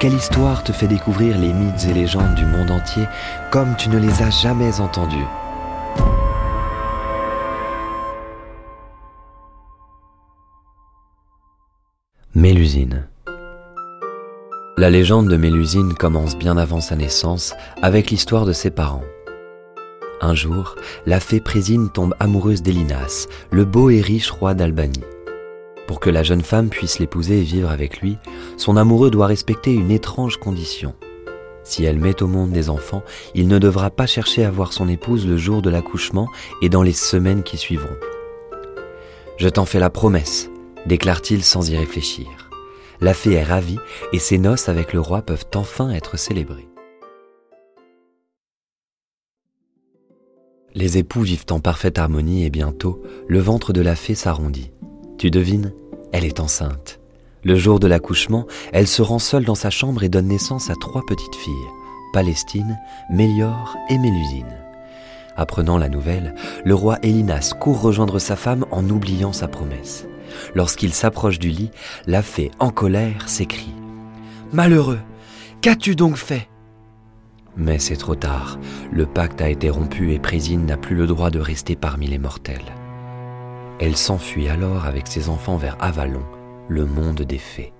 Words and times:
Quelle 0.00 0.14
histoire 0.14 0.62
te 0.62 0.70
fait 0.70 0.86
découvrir 0.86 1.36
les 1.36 1.52
mythes 1.52 1.86
et 1.90 1.92
légendes 1.92 2.36
du 2.36 2.46
monde 2.46 2.70
entier 2.70 3.02
comme 3.50 3.74
tu 3.76 3.88
ne 3.88 3.98
les 3.98 4.22
as 4.22 4.30
jamais 4.30 4.80
entendus 4.80 5.16
Mélusine 12.32 13.08
La 14.76 14.88
légende 14.88 15.26
de 15.26 15.36
Mélusine 15.36 15.92
commence 15.94 16.38
bien 16.38 16.56
avant 16.56 16.80
sa 16.80 16.94
naissance 16.94 17.54
avec 17.82 18.12
l'histoire 18.12 18.46
de 18.46 18.52
ses 18.52 18.70
parents. 18.70 19.02
Un 20.20 20.36
jour, 20.36 20.76
la 21.06 21.18
fée 21.18 21.40
Présine 21.40 21.90
tombe 21.90 22.14
amoureuse 22.20 22.62
d'Elinas, 22.62 23.26
le 23.50 23.64
beau 23.64 23.90
et 23.90 24.00
riche 24.00 24.30
roi 24.30 24.54
d'Albanie. 24.54 25.02
Pour 25.88 26.00
que 26.00 26.10
la 26.10 26.22
jeune 26.22 26.42
femme 26.42 26.68
puisse 26.68 26.98
l'épouser 26.98 27.38
et 27.38 27.44
vivre 27.44 27.70
avec 27.70 28.02
lui, 28.02 28.18
son 28.58 28.76
amoureux 28.76 29.10
doit 29.10 29.26
respecter 29.26 29.72
une 29.72 29.90
étrange 29.90 30.36
condition. 30.36 30.94
Si 31.64 31.82
elle 31.82 31.98
met 31.98 32.22
au 32.22 32.26
monde 32.26 32.50
des 32.50 32.68
enfants, 32.68 33.02
il 33.34 33.48
ne 33.48 33.58
devra 33.58 33.88
pas 33.88 34.06
chercher 34.06 34.44
à 34.44 34.50
voir 34.50 34.74
son 34.74 34.86
épouse 34.86 35.26
le 35.26 35.38
jour 35.38 35.62
de 35.62 35.70
l'accouchement 35.70 36.28
et 36.60 36.68
dans 36.68 36.82
les 36.82 36.92
semaines 36.92 37.42
qui 37.42 37.56
suivront. 37.56 37.96
Je 39.38 39.48
t'en 39.48 39.64
fais 39.64 39.78
la 39.78 39.88
promesse, 39.88 40.50
déclare-t-il 40.84 41.42
sans 41.42 41.70
y 41.70 41.76
réfléchir. 41.76 42.50
La 43.00 43.14
fée 43.14 43.32
est 43.32 43.42
ravie 43.42 43.78
et 44.12 44.18
ses 44.18 44.36
noces 44.36 44.68
avec 44.68 44.92
le 44.92 45.00
roi 45.00 45.22
peuvent 45.22 45.46
enfin 45.54 45.88
être 45.88 46.18
célébrées. 46.18 46.68
Les 50.74 50.98
époux 50.98 51.22
vivent 51.22 51.46
en 51.50 51.60
parfaite 51.60 51.98
harmonie 51.98 52.44
et 52.44 52.50
bientôt, 52.50 53.02
le 53.26 53.38
ventre 53.38 53.72
de 53.72 53.80
la 53.80 53.96
fée 53.96 54.14
s'arrondit. 54.14 54.70
Tu 55.18 55.32
devines 55.32 55.72
Elle 56.12 56.24
est 56.24 56.38
enceinte. 56.38 57.00
Le 57.42 57.56
jour 57.56 57.80
de 57.80 57.88
l'accouchement, 57.88 58.46
elle 58.72 58.86
se 58.86 59.02
rend 59.02 59.18
seule 59.18 59.44
dans 59.44 59.56
sa 59.56 59.68
chambre 59.68 60.04
et 60.04 60.08
donne 60.08 60.28
naissance 60.28 60.70
à 60.70 60.74
trois 60.80 61.02
petites 61.06 61.34
filles, 61.34 61.52
Palestine, 62.12 62.78
Mélior 63.10 63.76
et 63.90 63.98
Mélusine. 63.98 64.56
Apprenant 65.36 65.76
la 65.76 65.88
nouvelle, 65.88 66.36
le 66.64 66.74
roi 66.74 66.98
Élinas 67.02 67.52
court 67.58 67.80
rejoindre 67.80 68.20
sa 68.20 68.36
femme 68.36 68.64
en 68.70 68.88
oubliant 68.88 69.32
sa 69.32 69.48
promesse. 69.48 70.06
Lorsqu'il 70.54 70.94
s'approche 70.94 71.40
du 71.40 71.48
lit, 71.48 71.70
la 72.06 72.22
fée, 72.22 72.52
en 72.60 72.70
colère, 72.70 73.28
s'écrie⁇ 73.28 73.74
Malheureux 74.52 75.00
Qu'as-tu 75.62 75.96
donc 75.96 76.16
fait?⁇ 76.16 76.34
Mais 77.56 77.80
c'est 77.80 77.96
trop 77.96 78.14
tard, 78.14 78.58
le 78.92 79.06
pacte 79.06 79.40
a 79.40 79.48
été 79.48 79.68
rompu 79.68 80.12
et 80.12 80.20
Présine 80.20 80.64
n'a 80.64 80.76
plus 80.76 80.94
le 80.94 81.08
droit 81.08 81.30
de 81.30 81.40
rester 81.40 81.74
parmi 81.74 82.06
les 82.06 82.18
mortels. 82.18 82.77
Elle 83.80 83.96
s'enfuit 83.96 84.48
alors 84.48 84.86
avec 84.86 85.06
ses 85.06 85.28
enfants 85.28 85.56
vers 85.56 85.76
Avalon, 85.80 86.24
le 86.68 86.84
monde 86.84 87.22
des 87.22 87.38
fées. 87.38 87.72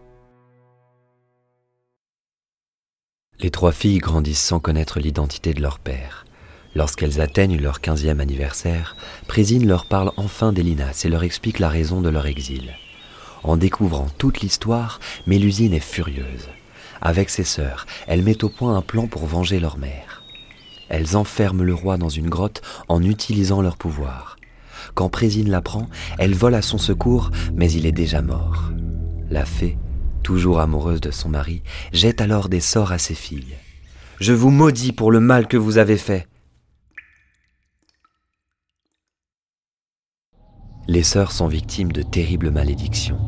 Les 3.41 3.51
trois 3.51 3.73
filles 3.73 3.99
grandissent 3.99 4.43
sans 4.43 4.61
connaître 4.61 5.01
l'identité 5.01 5.55
de 5.55 5.61
leur 5.61 5.81
père. 5.81 6.25
Lorsqu'elles 6.77 7.21
atteignent 7.21 7.61
leur 7.61 7.81
quinzième 7.81 8.21
anniversaire, 8.21 8.97
Présine 9.27 9.67
leur 9.67 9.87
parle 9.87 10.13
enfin 10.17 10.53
d'Elinas 10.53 11.03
et 11.05 11.09
leur 11.09 11.25
explique 11.25 11.59
la 11.59 11.69
raison 11.69 12.01
de 12.01 12.09
leur 12.09 12.27
exil. 12.27 12.75
En 13.43 13.57
découvrant 13.57 14.07
toute 14.19 14.41
l'histoire, 14.41 15.01
Mélusine 15.27 15.75
est 15.75 15.81
furieuse. 15.81 16.49
Avec 17.01 17.29
ses 17.29 17.45
sœurs, 17.45 17.87
elle 18.07 18.23
met 18.23 18.45
au 18.45 18.49
point 18.49 18.77
un 18.77 18.83
plan 18.83 19.09
pour 19.09 19.27
venger 19.27 19.59
leur 19.59 19.79
mère. 19.79 20.23
Elles 20.89 21.17
enferment 21.17 21.65
le 21.65 21.75
roi 21.75 21.97
dans 21.97 22.09
une 22.09 22.29
grotte 22.29 22.63
en 22.87 23.03
utilisant 23.03 23.63
leur 23.63 23.77
pouvoir. 23.77 24.38
Quand 24.95 25.09
Présine 25.09 25.51
l'apprend, 25.51 25.89
elle 26.19 26.35
vole 26.35 26.55
à 26.55 26.63
son 26.63 26.79
secours, 26.79 27.31
mais 27.55 27.71
il 27.71 27.87
est 27.87 27.93
déjà 27.93 28.23
mort. 28.23 28.73
La 29.31 29.45
fée, 29.45 29.77
toujours 30.23 30.61
amoureuse 30.61 31.01
de 31.01 31.11
son 31.11 31.29
mari, 31.29 31.63
jette 31.93 32.21
alors 32.21 32.49
des 32.49 32.61
sorts 32.61 32.93
à 32.93 32.99
ses 32.99 33.15
filles. 33.15 33.57
Je 34.21 34.33
vous 34.33 34.51
maudis 34.51 34.93
pour 34.93 35.13
le 35.13 35.21
mal 35.21 35.47
que 35.47 35.57
vous 35.57 35.79
avez 35.79 35.97
fait. 35.97 36.27
Les 40.91 41.03
sœurs 41.03 41.33
sont 41.33 41.49
victimes 41.49 41.93
de 41.93 42.01
terribles 42.01 42.51
malédictions. 42.51 43.21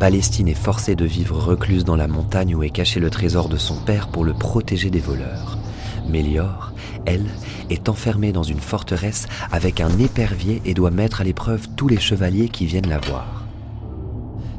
Palestine 0.00 0.48
est 0.48 0.54
forcée 0.54 0.94
de 0.96 1.04
vivre 1.04 1.38
recluse 1.38 1.84
dans 1.84 1.94
la 1.94 2.08
montagne 2.08 2.54
où 2.54 2.62
est 2.62 2.70
caché 2.70 3.00
le 3.00 3.10
trésor 3.10 3.50
de 3.50 3.58
son 3.58 3.76
père 3.76 4.08
pour 4.08 4.24
le 4.24 4.32
protéger 4.32 4.88
des 4.88 4.98
voleurs. 4.98 5.58
Mélior, 6.08 6.72
elle, 7.06 7.26
est 7.70 7.88
enfermée 7.88 8.32
dans 8.32 8.42
une 8.42 8.60
forteresse 8.60 9.26
avec 9.50 9.80
un 9.80 9.98
épervier 9.98 10.62
et 10.64 10.74
doit 10.74 10.90
mettre 10.90 11.20
à 11.20 11.24
l'épreuve 11.24 11.68
tous 11.76 11.88
les 11.88 12.00
chevaliers 12.00 12.48
qui 12.48 12.66
viennent 12.66 12.88
la 12.88 12.98
voir. 12.98 13.44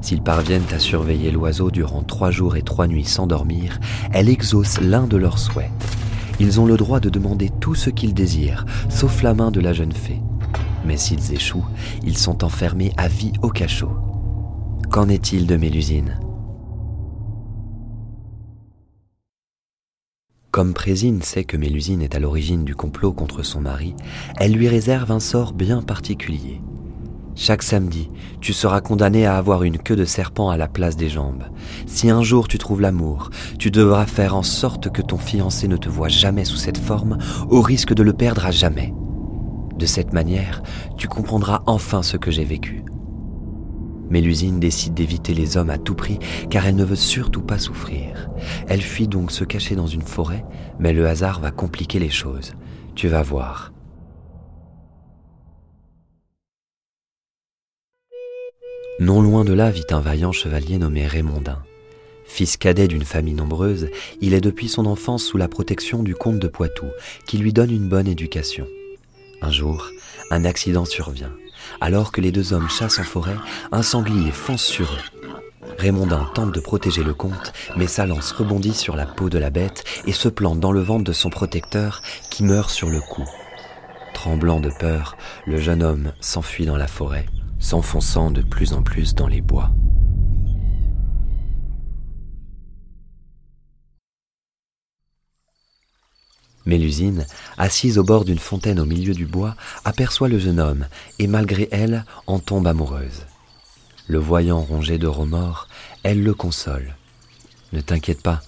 S'ils 0.02 0.22
parviennent 0.22 0.64
à 0.74 0.80
surveiller 0.80 1.32
l'oiseau 1.32 1.72
durant 1.72 2.04
trois 2.04 2.30
jours 2.30 2.58
et 2.58 2.62
trois 2.62 2.88
nuits 2.88 3.06
sans 3.06 3.26
dormir, 3.26 3.80
elle 4.12 4.28
exauce 4.28 4.82
l'un 4.82 5.08
de 5.08 5.16
leurs 5.16 5.40
souhaits. 5.40 5.72
Ils 6.40 6.60
ont 6.60 6.66
le 6.66 6.76
droit 6.76 7.00
de 7.00 7.10
demander 7.10 7.50
tout 7.62 7.76
ce 7.76 7.90
qu'ils 7.90 8.14
désirent, 8.14 8.66
sauf 8.90 9.24
la 9.24 9.34
main 9.34 9.52
de 9.52 9.62
la 9.62 9.72
jeune 9.72 9.94
fée. 9.94 10.20
Mais 10.86 10.98
s'ils 10.98 11.34
échouent, 11.34 11.66
ils 12.04 12.18
sont 12.18 12.44
enfermés 12.44 12.92
à 12.98 13.08
vie 13.08 13.34
au 13.42 13.50
cachot. 13.50 13.92
Qu'en 14.92 15.08
est-il 15.08 15.48
de 15.48 15.56
Mélusine 15.56 16.20
Comme 20.54 20.76
Présine 20.76 21.24
sait 21.24 21.46
que 21.46 21.58
Mélusine 21.58 22.04
est 22.04 22.14
à 22.14 22.20
l'origine 22.20 22.64
du 22.64 22.76
complot 22.76 23.12
contre 23.12 23.42
son 23.42 23.60
mari, 23.60 23.96
elle 24.38 24.54
lui 24.54 24.68
réserve 24.68 25.12
un 25.12 25.20
sort 25.20 25.52
bien 25.52 25.82
particulier. 25.82 26.62
Chaque 27.34 27.64
samedi, 27.64 28.12
tu 28.40 28.54
seras 28.54 28.80
condamné 28.80 29.26
à 29.26 29.36
avoir 29.36 29.64
une 29.64 29.80
queue 29.80 29.96
de 29.96 30.06
serpent 30.06 30.52
à 30.52 30.58
la 30.58 30.68
place 30.68 30.96
des 30.96 31.10
jambes. 31.10 31.46
Si 31.88 32.12
un 32.12 32.22
jour 32.22 32.48
tu 32.48 32.60
trouves 32.60 32.82
l'amour, 32.82 33.32
tu 33.58 33.72
devras 33.72 34.06
faire 34.06 34.36
en 34.36 34.44
sorte 34.44 34.92
que 34.92 35.02
ton 35.02 35.18
fiancé 35.18 35.68
ne 35.68 35.76
te 35.76 35.90
voie 35.90 36.08
jamais 36.08 36.46
sous 36.46 36.58
cette 36.58 36.78
forme, 36.78 37.18
au 37.50 37.62
risque 37.62 37.96
de 37.96 38.04
le 38.04 38.14
perdre 38.14 38.46
à 38.46 38.52
jamais. 38.52 38.94
De 39.76 39.88
cette 39.88 40.14
manière, 40.14 40.62
tu 40.98 41.08
comprendras 41.08 41.64
enfin 41.66 42.04
ce 42.04 42.16
que 42.16 42.30
j'ai 42.30 42.46
vécu. 42.46 42.84
Mélusine 44.14 44.60
décide 44.60 44.94
d'éviter 44.94 45.34
les 45.34 45.58
hommes 45.58 45.72
à 45.72 45.80
tout 45.80 45.96
prix 45.96 46.20
car 46.52 46.68
elle 46.68 46.76
ne 46.76 46.86
veut 46.86 46.96
surtout 46.96 47.42
pas 47.42 47.58
souffrir. 47.58 48.30
Elle 48.68 48.84
fuit 48.84 49.08
donc 49.08 49.32
se 49.32 49.44
cacher 49.44 49.76
dans 49.76 49.88
une 49.88 50.04
forêt, 50.04 50.46
mais 50.78 50.94
le 50.94 51.08
hasard 51.08 51.40
va 51.40 51.50
compliquer 51.50 51.98
les 51.98 52.12
choses. 52.12 52.54
Tu 52.94 53.08
vas 53.08 53.24
voir. 53.24 53.74
Non 59.00 59.24
loin 59.24 59.44
de 59.44 59.54
là 59.54 59.72
vit 59.72 59.82
un 59.90 60.00
vaillant 60.00 60.32
chevalier 60.32 60.78
nommé 60.78 61.08
Raymondin. 61.08 61.64
Fils 62.24 62.56
cadet 62.56 62.88
d'une 62.88 63.06
famille 63.06 63.34
nombreuse, 63.34 63.90
il 64.22 64.36
est 64.36 64.42
depuis 64.42 64.70
son 64.70 64.86
enfance 64.86 65.24
sous 65.24 65.38
la 65.38 65.48
protection 65.48 66.04
du 66.04 66.14
comte 66.14 66.38
de 66.38 66.48
Poitou, 66.48 66.86
qui 67.26 67.40
lui 67.40 67.52
donne 67.52 67.72
une 67.72 67.90
bonne 67.90 68.08
éducation. 68.08 68.68
Un 69.42 69.50
jour, 69.50 69.90
un 70.30 70.46
accident 70.46 70.86
survient. 70.86 71.32
Alors 71.82 72.12
que 72.12 72.22
les 72.22 72.32
deux 72.32 72.54
hommes 72.54 72.70
chassent 72.70 73.00
en 73.00 73.04
forêt, 73.04 73.38
un 73.72 73.82
sanglier 73.82 74.32
fonce 74.32 74.64
sur 74.64 74.86
eux. 74.86 75.22
Raymondin 75.78 76.30
tente 76.34 76.54
de 76.54 76.60
protéger 76.60 77.04
le 77.04 77.14
comte, 77.14 77.54
mais 77.76 77.88
sa 77.88 78.06
lance 78.06 78.32
rebondit 78.32 78.74
sur 78.74 78.96
la 78.96 79.06
peau 79.06 79.30
de 79.30 79.38
la 79.38 79.50
bête 79.50 79.84
et 80.06 80.14
se 80.14 80.30
plante 80.30 80.60
dans 80.60 80.72
le 80.72 80.82
ventre 80.82 81.04
de 81.04 81.14
son 81.14 81.30
protecteur 81.30 82.02
qui 82.30 82.44
meurt 82.44 82.70
sur 82.70 82.90
le 82.90 83.00
coup. 83.00 83.26
Tremblant 84.14 84.60
de 84.60 84.70
peur, 84.70 85.18
le 85.46 85.60
jeune 85.60 85.84
homme 85.84 86.14
s'enfuit 86.20 86.66
dans 86.66 86.78
la 86.78 86.88
forêt, 86.88 87.26
s'enfonçant 87.60 88.32
de 88.32 88.42
plus 88.42 88.74
en 88.74 88.84
plus 88.84 89.16
dans 89.16 89.28
les 89.28 89.42
bois. 89.42 89.72
Mélusine, 96.66 97.26
assise 97.58 97.98
au 97.98 98.04
bord 98.04 98.26
d'une 98.26 98.40
fontaine 98.40 98.80
au 98.80 98.86
milieu 98.86 99.14
du 99.14 99.26
bois, 99.26 99.56
aperçoit 99.84 100.30
le 100.30 100.40
jeune 100.40 100.60
homme 100.60 100.88
et 101.20 101.28
malgré 101.28 101.68
elle 101.72 102.06
en 102.28 102.40
tombe 102.40 102.68
amoureuse. 102.68 103.26
Le 104.08 104.18
voyant 104.18 104.62
rongé 104.62 104.98
de 104.98 105.08
remords, 105.08 105.68
elle 106.04 106.24
le 106.24 106.34
console. 106.34 106.96
Ne 107.74 107.82
t'inquiète 107.82 108.22
pas, 108.22 108.42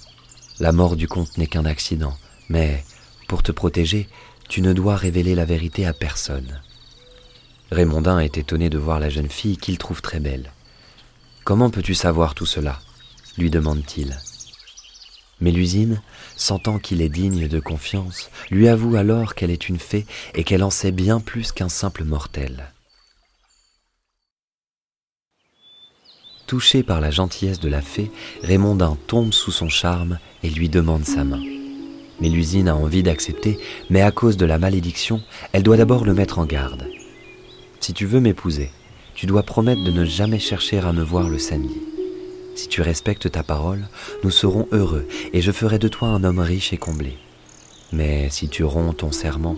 la 0.60 0.72
mort 0.72 0.96
du 0.96 1.08
comte 1.08 1.38
n'est 1.38 1.48
qu'un 1.48 1.66
accident, 1.66 2.18
mais 2.50 2.84
pour 3.28 3.44
te 3.44 3.52
protéger, 3.52 4.08
tu 4.48 4.62
ne 4.62 4.74
dois 4.74 4.96
révéler 4.96 5.36
la 5.36 5.46
vérité 5.46 5.86
à 5.86 5.94
personne. 5.94 6.62
Raymondin 7.72 8.20
est 8.20 8.38
étonné 8.38 8.70
de 8.70 8.78
voir 8.78 9.00
la 9.00 9.10
jeune 9.10 9.30
fille 9.30 9.58
qu'il 9.58 9.78
trouve 9.78 10.02
très 10.02 10.20
belle. 10.20 10.52
Comment 11.44 11.70
peux-tu 11.70 11.96
savoir 11.96 12.36
tout 12.36 12.46
cela? 12.46 12.80
lui 13.38 13.50
demande-t-il. 13.50 14.16
Mélusine, 15.42 16.02
sentant 16.38 16.80
qu'il 16.80 17.02
est 17.02 17.10
digne 17.10 17.48
de 17.48 17.60
confiance, 17.60 18.30
lui 18.50 18.70
avoue 18.70 18.96
alors 18.96 19.36
qu'elle 19.36 19.52
est 19.52 19.68
une 19.68 19.80
fée 19.80 20.06
et 20.34 20.44
qu'elle 20.44 20.64
en 20.64 20.70
sait 20.70 20.92
bien 20.92 21.20
plus 21.20 21.52
qu'un 21.52 21.70
simple 21.70 22.06
mortel. 22.06 22.72
Touché 26.48 26.84
par 26.84 27.02
la 27.02 27.12
gentillesse 27.12 27.60
de 27.60 27.70
la 27.70 27.82
fée, 27.82 28.12
Raymondin 28.44 28.98
tombe 29.08 29.34
sous 29.34 29.52
son 29.52 29.68
charme 29.68 30.20
et 30.44 30.50
lui 30.50 30.70
demande 30.70 31.04
sa 31.04 31.24
main. 31.24 31.42
Mélusine 32.22 32.70
a 32.70 32.76
envie 32.76 33.04
d'accepter, 33.04 33.60
mais 33.90 34.02
à 34.02 34.12
cause 34.12 34.38
de 34.38 34.46
la 34.46 34.58
malédiction, 34.58 35.22
elle 35.52 35.64
doit 35.64 35.76
d'abord 35.76 36.06
le 36.06 36.14
mettre 36.14 36.40
en 36.40 36.46
garde. 36.46 36.88
Si 37.82 37.94
tu 37.94 38.06
veux 38.06 38.22
m'épouser, 38.22 38.72
tu 39.16 39.26
dois 39.26 39.44
promettre 39.44 39.84
de 39.84 39.92
ne 39.92 40.06
jamais 40.06 40.40
chercher 40.40 40.80
à 40.80 40.94
me 40.94 41.04
voir 41.04 41.30
le 41.30 41.40
samedi. 41.40 41.82
Si 42.56 42.70
tu 42.70 42.82
respectes 42.82 43.30
ta 43.30 43.44
parole, 43.44 43.88
nous 44.24 44.32
serons 44.32 44.68
heureux 44.72 45.06
et 45.34 45.42
je 45.42 45.52
ferai 45.52 45.78
de 45.78 45.90
toi 45.90 46.08
un 46.08 46.24
homme 46.24 46.40
riche 46.40 46.72
et 46.72 46.78
comblé. 46.78 47.18
Mais 47.92 48.30
si 48.30 48.48
tu 48.48 48.64
romps 48.64 48.94
ton 48.94 49.12
serment, 49.12 49.58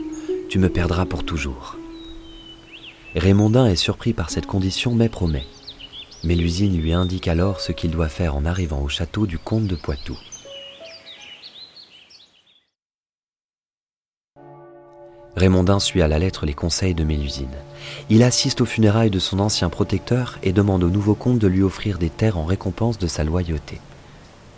tu 0.49 0.57
me 0.57 0.67
perdras 0.67 1.05
pour 1.05 1.23
toujours. 1.23 1.77
Raymondin 3.15 3.67
est 3.67 3.75
surpris 3.75 4.13
par 4.13 4.31
cette 4.31 4.47
condition 4.47 4.95
mais 4.95 5.09
promet. 5.09 5.45
Mélusine 6.23 6.75
lui 6.81 6.91
indique 6.91 7.27
alors 7.27 7.61
ce 7.61 7.71
qu'il 7.71 7.91
doit 7.91 8.09
faire 8.09 8.35
en 8.35 8.45
arrivant 8.45 8.81
au 8.81 8.89
château 8.89 9.27
du 9.27 9.37
comte 9.37 9.67
de 9.67 9.75
Poitou. 9.75 10.17
Raymondin 15.37 15.79
suit 15.79 16.01
à 16.01 16.07
la 16.07 16.17
lettre 16.17 16.47
les 16.47 16.55
conseils 16.55 16.95
de 16.95 17.03
Mélusine. 17.03 17.55
Il 18.09 18.23
assiste 18.23 18.59
aux 18.59 18.65
funérailles 18.65 19.11
de 19.11 19.19
son 19.19 19.39
ancien 19.39 19.69
protecteur 19.69 20.39
et 20.41 20.51
demande 20.51 20.83
au 20.83 20.89
nouveau 20.89 21.13
comte 21.13 21.37
de 21.37 21.45
lui 21.45 21.61
offrir 21.61 21.99
des 21.99 22.09
terres 22.09 22.39
en 22.39 22.45
récompense 22.45 22.97
de 22.97 23.05
sa 23.05 23.23
loyauté. 23.23 23.79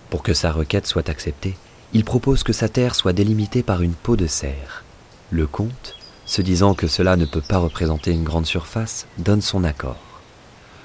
Pour 0.09 0.23
que 0.23 0.33
sa 0.33 0.53
requête 0.53 0.87
soit 0.87 1.09
acceptée, 1.09 1.57
il 1.91 2.05
propose 2.05 2.43
que 2.43 2.53
sa 2.53 2.69
terre 2.69 2.95
soit 2.95 3.11
délimitée 3.11 3.61
par 3.61 3.81
une 3.81 3.91
peau 3.91 4.15
de 4.15 4.25
serre. 4.25 4.85
Le 5.31 5.47
comte, 5.47 5.97
se 6.25 6.41
disant 6.41 6.73
que 6.73 6.87
cela 6.87 7.17
ne 7.17 7.25
peut 7.25 7.41
pas 7.41 7.57
représenter 7.57 8.11
une 8.11 8.23
grande 8.23 8.45
surface, 8.45 9.05
donne 9.17 9.41
son 9.41 9.65
accord. 9.65 9.97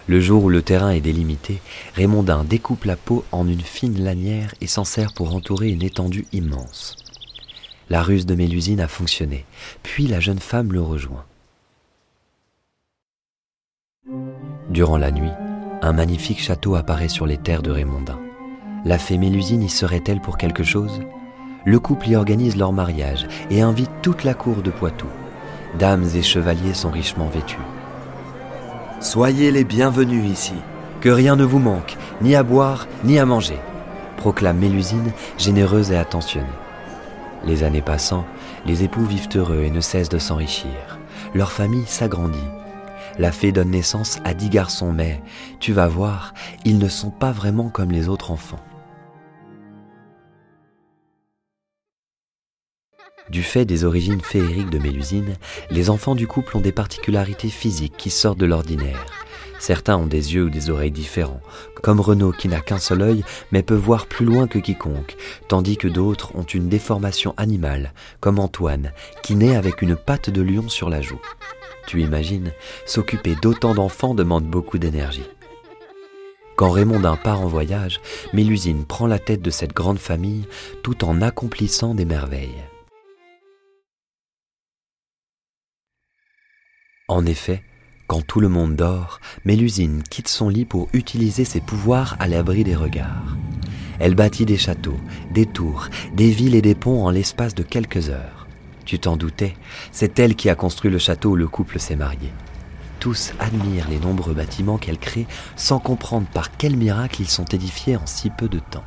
Le 0.08 0.18
jour 0.18 0.42
où 0.42 0.48
le 0.48 0.62
terrain 0.62 0.90
est 0.90 1.00
délimité, 1.00 1.60
Raymondin 1.94 2.42
découpe 2.42 2.84
la 2.84 2.96
peau 2.96 3.24
en 3.30 3.46
une 3.46 3.60
fine 3.60 4.02
lanière 4.02 4.56
et 4.60 4.66
s'en 4.66 4.84
sert 4.84 5.12
pour 5.12 5.36
entourer 5.36 5.68
une 5.68 5.84
étendue 5.84 6.26
immense. 6.32 6.96
La 7.90 8.02
ruse 8.02 8.24
de 8.24 8.34
Mélusine 8.34 8.80
a 8.80 8.88
fonctionné, 8.88 9.44
puis 9.82 10.06
la 10.06 10.20
jeune 10.20 10.38
femme 10.38 10.72
le 10.72 10.80
rejoint. 10.80 11.24
Durant 14.70 14.96
la 14.96 15.10
nuit, 15.10 15.30
un 15.82 15.92
magnifique 15.92 16.40
château 16.40 16.76
apparaît 16.76 17.08
sur 17.08 17.26
les 17.26 17.36
terres 17.36 17.62
de 17.62 17.70
Raymondin. 17.70 18.18
La 18.84 18.98
fée 18.98 19.18
Mélusine 19.18 19.62
y 19.62 19.68
serait-elle 19.68 20.20
pour 20.20 20.38
quelque 20.38 20.64
chose? 20.64 21.02
Le 21.66 21.78
couple 21.78 22.08
y 22.08 22.16
organise 22.16 22.56
leur 22.56 22.72
mariage 22.72 23.26
et 23.50 23.60
invite 23.60 23.90
toute 24.02 24.24
la 24.24 24.34
cour 24.34 24.62
de 24.62 24.70
Poitou. 24.70 25.06
Dames 25.78 26.08
et 26.14 26.22
chevaliers 26.22 26.74
sont 26.74 26.90
richement 26.90 27.28
vêtus. 27.28 27.58
Soyez 29.00 29.50
les 29.50 29.64
bienvenus 29.64 30.30
ici. 30.30 30.54
Que 31.00 31.10
rien 31.10 31.36
ne 31.36 31.44
vous 31.44 31.58
manque, 31.58 31.98
ni 32.22 32.34
à 32.34 32.42
boire, 32.42 32.86
ni 33.04 33.18
à 33.18 33.26
manger, 33.26 33.58
proclame 34.16 34.58
Mélusine, 34.58 35.12
généreuse 35.36 35.90
et 35.90 35.96
attentionnée. 35.96 36.46
Les 37.46 37.62
années 37.62 37.82
passant, 37.82 38.24
les 38.64 38.84
époux 38.84 39.04
vivent 39.04 39.28
heureux 39.34 39.62
et 39.62 39.70
ne 39.70 39.80
cessent 39.80 40.08
de 40.08 40.18
s'enrichir. 40.18 40.98
Leur 41.34 41.52
famille 41.52 41.86
s'agrandit. 41.86 42.38
La 43.18 43.32
fée 43.32 43.52
donne 43.52 43.70
naissance 43.70 44.18
à 44.24 44.34
dix 44.34 44.48
garçons, 44.48 44.92
mais, 44.92 45.22
tu 45.60 45.72
vas 45.72 45.86
voir, 45.86 46.32
ils 46.64 46.78
ne 46.78 46.88
sont 46.88 47.10
pas 47.10 47.32
vraiment 47.32 47.68
comme 47.68 47.92
les 47.92 48.08
autres 48.08 48.30
enfants. 48.30 48.64
Du 53.30 53.42
fait 53.42 53.64
des 53.64 53.84
origines 53.84 54.20
féeriques 54.20 54.70
de 54.70 54.78
Mélusine, 54.78 55.36
les 55.70 55.88
enfants 55.90 56.14
du 56.14 56.26
couple 56.26 56.56
ont 56.56 56.60
des 56.60 56.72
particularités 56.72 57.48
physiques 57.48 57.96
qui 57.96 58.10
sortent 58.10 58.38
de 58.38 58.46
l'ordinaire. 58.46 59.06
Certains 59.64 59.96
ont 59.96 60.06
des 60.06 60.34
yeux 60.34 60.44
ou 60.44 60.50
des 60.50 60.68
oreilles 60.68 60.90
différents, 60.90 61.40
comme 61.82 61.98
Renaud 61.98 62.32
qui 62.32 62.48
n'a 62.48 62.60
qu'un 62.60 62.76
seul 62.76 63.00
œil 63.00 63.24
mais 63.50 63.62
peut 63.62 63.74
voir 63.74 64.04
plus 64.04 64.26
loin 64.26 64.46
que 64.46 64.58
quiconque, 64.58 65.16
tandis 65.48 65.78
que 65.78 65.88
d'autres 65.88 66.36
ont 66.36 66.42
une 66.42 66.68
déformation 66.68 67.32
animale, 67.38 67.94
comme 68.20 68.38
Antoine, 68.38 68.92
qui 69.22 69.36
naît 69.36 69.56
avec 69.56 69.80
une 69.80 69.96
patte 69.96 70.28
de 70.28 70.42
lion 70.42 70.68
sur 70.68 70.90
la 70.90 71.00
joue. 71.00 71.22
Tu 71.86 72.02
imagines, 72.02 72.52
s'occuper 72.84 73.36
d'autant 73.40 73.72
d'enfants 73.72 74.14
demande 74.14 74.44
beaucoup 74.44 74.76
d'énergie. 74.76 75.30
Quand 76.56 76.70
Raymondin 76.70 77.16
part 77.16 77.40
en 77.40 77.46
voyage, 77.46 78.02
Mélusine 78.34 78.84
prend 78.84 79.06
la 79.06 79.18
tête 79.18 79.40
de 79.40 79.48
cette 79.48 79.72
grande 79.72 79.98
famille 79.98 80.46
tout 80.82 81.06
en 81.06 81.22
accomplissant 81.22 81.94
des 81.94 82.04
merveilles. 82.04 82.62
En 87.08 87.24
effet, 87.24 87.62
quand 88.06 88.22
tout 88.26 88.40
le 88.40 88.48
monde 88.48 88.76
dort, 88.76 89.20
Mélusine 89.44 90.02
quitte 90.08 90.28
son 90.28 90.48
lit 90.48 90.64
pour 90.64 90.88
utiliser 90.92 91.44
ses 91.44 91.60
pouvoirs 91.60 92.16
à 92.20 92.28
l'abri 92.28 92.62
des 92.62 92.76
regards. 92.76 93.36
Elle 93.98 94.14
bâtit 94.14 94.44
des 94.44 94.58
châteaux, 94.58 94.98
des 95.32 95.46
tours, 95.46 95.88
des 96.14 96.30
villes 96.30 96.54
et 96.54 96.62
des 96.62 96.74
ponts 96.74 97.04
en 97.04 97.10
l'espace 97.10 97.54
de 97.54 97.62
quelques 97.62 98.10
heures. 98.10 98.46
Tu 98.84 98.98
t'en 98.98 99.16
doutais, 99.16 99.54
c'est 99.92 100.18
elle 100.18 100.34
qui 100.34 100.50
a 100.50 100.54
construit 100.54 100.90
le 100.90 100.98
château 100.98 101.30
où 101.30 101.36
le 101.36 101.48
couple 101.48 101.78
s'est 101.78 101.96
marié. 101.96 102.30
Tous 103.00 103.32
admirent 103.38 103.88
les 103.88 103.98
nombreux 103.98 104.34
bâtiments 104.34 104.78
qu'elle 104.78 104.98
crée 104.98 105.26
sans 105.56 105.78
comprendre 105.78 106.26
par 106.32 106.56
quel 106.56 106.76
miracle 106.76 107.22
ils 107.22 107.28
sont 107.28 107.44
édifiés 107.46 107.96
en 107.96 108.06
si 108.06 108.30
peu 108.30 108.48
de 108.48 108.58
temps. 108.58 108.84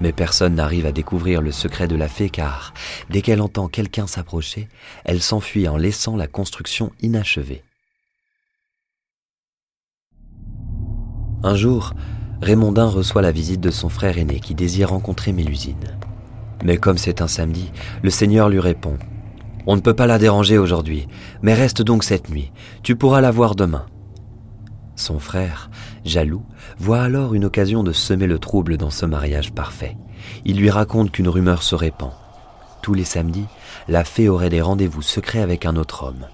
Mais 0.00 0.12
personne 0.12 0.56
n'arrive 0.56 0.86
à 0.86 0.92
découvrir 0.92 1.40
le 1.40 1.52
secret 1.52 1.88
de 1.88 1.96
la 1.96 2.08
fée 2.08 2.28
car, 2.28 2.74
dès 3.08 3.22
qu'elle 3.22 3.40
entend 3.40 3.68
quelqu'un 3.68 4.06
s'approcher, 4.06 4.68
elle 5.04 5.22
s'enfuit 5.22 5.68
en 5.68 5.78
laissant 5.78 6.16
la 6.16 6.26
construction 6.26 6.92
inachevée. 7.00 7.62
Un 11.42 11.54
jour, 11.54 11.92
Raymondin 12.42 12.86
reçoit 12.86 13.22
la 13.22 13.32
visite 13.32 13.60
de 13.60 13.70
son 13.70 13.88
frère 13.88 14.18
aîné 14.18 14.40
qui 14.40 14.54
désire 14.54 14.90
rencontrer 14.90 15.32
Mélusine. 15.32 15.96
Mais 16.64 16.76
comme 16.76 16.98
c'est 16.98 17.20
un 17.20 17.28
samedi, 17.28 17.70
le 18.02 18.10
Seigneur 18.10 18.48
lui 18.48 18.60
répond 18.60 18.98
On 19.66 19.76
ne 19.76 19.80
peut 19.80 19.94
pas 19.94 20.06
la 20.06 20.18
déranger 20.18 20.58
aujourd'hui, 20.58 21.08
mais 21.42 21.54
reste 21.54 21.82
donc 21.82 22.04
cette 22.04 22.30
nuit, 22.30 22.52
tu 22.82 22.96
pourras 22.96 23.20
la 23.20 23.30
voir 23.30 23.54
demain. 23.54 23.86
Son 24.96 25.18
frère, 25.18 25.70
jaloux, 26.04 26.42
voit 26.78 27.02
alors 27.02 27.34
une 27.34 27.44
occasion 27.44 27.82
de 27.82 27.92
semer 27.92 28.26
le 28.26 28.38
trouble 28.38 28.78
dans 28.78 28.90
ce 28.90 29.04
mariage 29.04 29.52
parfait. 29.52 29.96
Il 30.44 30.56
lui 30.56 30.70
raconte 30.70 31.12
qu'une 31.12 31.28
rumeur 31.28 31.62
se 31.62 31.74
répand. 31.74 32.12
Tous 32.80 32.94
les 32.94 33.04
samedis, 33.04 33.46
la 33.88 34.04
fée 34.04 34.28
aurait 34.28 34.48
des 34.48 34.62
rendez-vous 34.62 35.02
secrets 35.02 35.42
avec 35.42 35.66
un 35.66 35.76
autre 35.76 36.04
homme. 36.04 36.26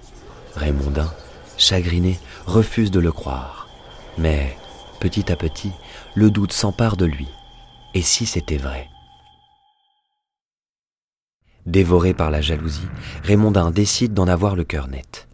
Raymondin, 0.55 1.11
chagriné, 1.59 2.19
refuse 2.47 2.91
de 2.91 3.01
le 3.01 3.11
croire. 3.11 3.69
Mais, 4.19 4.57
petit 5.03 5.33
à 5.33 5.37
petit, 5.37 5.73
le 6.15 6.31
doute 6.31 6.53
s'empare 6.53 6.97
de 6.97 7.07
lui. 7.07 7.27
Et 7.93 8.03
si 8.03 8.25
c'était 8.25 8.57
vrai? 8.57 8.89
Dévoré 11.67 12.15
par 12.15 12.31
la 12.31 12.41
jalousie, 12.41 12.87
Raymondin 13.25 13.73
décide 13.73 14.15
d'en 14.15 14.29
avoir 14.29 14.55
le 14.55 14.63
cœur 14.63 14.87
net. 14.87 15.27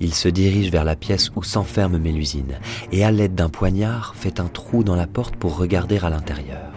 Il 0.00 0.14
se 0.14 0.26
dirige 0.26 0.72
vers 0.72 0.82
la 0.82 0.96
pièce 0.96 1.30
où 1.36 1.44
s'enferme 1.44 1.96
Mélusine 1.96 2.58
et 2.90 3.04
à 3.04 3.12
l'aide 3.12 3.36
d'un 3.36 3.48
poignard 3.48 4.16
fait 4.16 4.40
un 4.40 4.48
trou 4.48 4.82
dans 4.82 4.96
la 4.96 5.06
porte 5.06 5.36
pour 5.36 5.56
regarder 5.56 5.98
à 5.98 6.10
l'intérieur. 6.10 6.72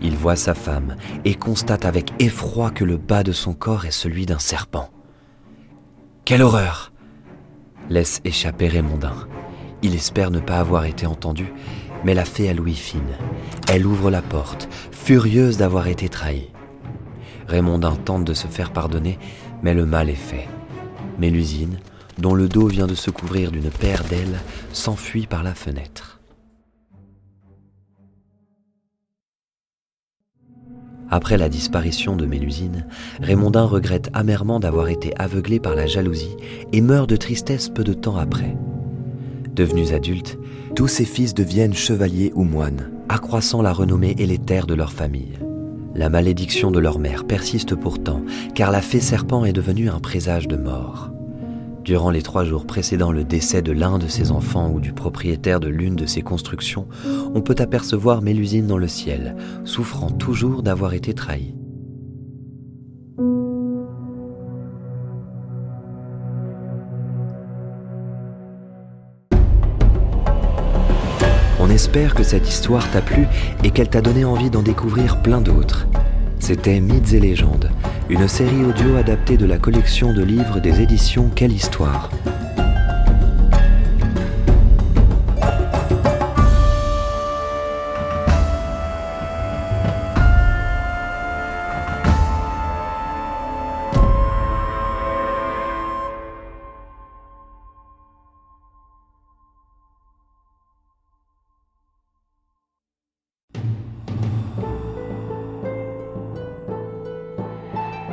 Il 0.00 0.16
voit 0.16 0.34
sa 0.34 0.54
femme 0.54 0.96
et 1.24 1.36
constate 1.36 1.84
avec 1.84 2.10
effroi 2.18 2.72
que 2.72 2.82
le 2.82 2.96
bas 2.96 3.22
de 3.22 3.30
son 3.30 3.54
corps 3.54 3.86
est 3.86 3.92
celui 3.92 4.26
d'un 4.26 4.40
serpent. 4.40 4.90
Quelle 6.24 6.42
horreur 6.42 6.92
laisse 7.88 8.20
échapper 8.24 8.66
Raymondin. 8.66 9.14
Il 9.82 9.94
espère 9.94 10.30
ne 10.30 10.38
pas 10.38 10.58
avoir 10.58 10.84
été 10.84 11.06
entendu, 11.06 11.52
mais 12.04 12.14
la 12.14 12.24
fée 12.24 12.48
a 12.48 12.54
l'ouïe 12.54 12.76
fine. 12.76 13.18
Elle 13.68 13.86
ouvre 13.86 14.10
la 14.10 14.22
porte, 14.22 14.68
furieuse 14.92 15.56
d'avoir 15.56 15.88
été 15.88 16.08
trahie. 16.08 16.50
Raymondin 17.48 17.96
tente 17.96 18.24
de 18.24 18.34
se 18.34 18.46
faire 18.46 18.72
pardonner, 18.72 19.18
mais 19.62 19.74
le 19.74 19.84
mal 19.84 20.08
est 20.08 20.14
fait. 20.14 20.48
Mélusine, 21.18 21.78
dont 22.18 22.34
le 22.34 22.48
dos 22.48 22.68
vient 22.68 22.86
de 22.86 22.94
se 22.94 23.10
couvrir 23.10 23.50
d'une 23.50 23.70
paire 23.70 24.04
d'ailes, 24.04 24.38
s'enfuit 24.72 25.26
par 25.26 25.42
la 25.42 25.54
fenêtre. 25.54 26.20
Après 31.10 31.36
la 31.36 31.50
disparition 31.50 32.16
de 32.16 32.24
Mélusine, 32.24 32.86
Raymondin 33.20 33.64
regrette 33.64 34.08
amèrement 34.14 34.60
d'avoir 34.60 34.88
été 34.88 35.12
aveuglé 35.18 35.60
par 35.60 35.74
la 35.74 35.86
jalousie 35.86 36.36
et 36.72 36.80
meurt 36.80 37.06
de 37.10 37.16
tristesse 37.16 37.68
peu 37.68 37.84
de 37.84 37.92
temps 37.92 38.16
après. 38.16 38.56
Devenus 39.52 39.92
adultes, 39.92 40.38
tous 40.74 40.88
ses 40.88 41.04
fils 41.04 41.34
deviennent 41.34 41.74
chevaliers 41.74 42.32
ou 42.34 42.44
moines, 42.44 42.90
accroissant 43.08 43.60
la 43.60 43.72
renommée 43.72 44.14
et 44.18 44.26
les 44.26 44.38
terres 44.38 44.66
de 44.66 44.74
leur 44.74 44.92
famille. 44.92 45.38
La 45.94 46.08
malédiction 46.08 46.70
de 46.70 46.78
leur 46.78 46.98
mère 46.98 47.26
persiste 47.26 47.74
pourtant, 47.74 48.22
car 48.54 48.70
la 48.70 48.80
fée 48.80 49.00
serpent 49.00 49.44
est 49.44 49.52
devenue 49.52 49.90
un 49.90 50.00
présage 50.00 50.48
de 50.48 50.56
mort. 50.56 51.10
Durant 51.84 52.10
les 52.10 52.22
trois 52.22 52.44
jours 52.44 52.64
précédant 52.64 53.12
le 53.12 53.24
décès 53.24 53.60
de 53.60 53.72
l'un 53.72 53.98
de 53.98 54.06
ses 54.06 54.30
enfants 54.30 54.70
ou 54.70 54.80
du 54.80 54.92
propriétaire 54.92 55.60
de 55.60 55.68
l'une 55.68 55.96
de 55.96 56.06
ses 56.06 56.22
constructions, 56.22 56.86
on 57.34 57.42
peut 57.42 57.56
apercevoir 57.58 58.22
Mélusine 58.22 58.66
dans 58.66 58.78
le 58.78 58.88
ciel, 58.88 59.36
souffrant 59.64 60.10
toujours 60.10 60.62
d'avoir 60.62 60.94
été 60.94 61.12
trahi. 61.12 61.54
On 71.82 71.84
espère 71.84 72.14
que 72.14 72.22
cette 72.22 72.48
histoire 72.48 72.88
t'a 72.92 73.00
plu 73.02 73.26
et 73.64 73.72
qu'elle 73.72 73.88
t'a 73.88 74.00
donné 74.00 74.24
envie 74.24 74.50
d'en 74.50 74.62
découvrir 74.62 75.20
plein 75.20 75.40
d'autres. 75.40 75.88
C'était 76.38 76.78
Mythes 76.78 77.12
et 77.12 77.18
légendes, 77.18 77.72
une 78.08 78.28
série 78.28 78.64
audio 78.64 78.94
adaptée 78.94 79.36
de 79.36 79.46
la 79.46 79.58
collection 79.58 80.12
de 80.12 80.22
livres 80.22 80.60
des 80.60 80.80
éditions 80.80 81.28
Quelle 81.34 81.50
Histoire. 81.50 82.08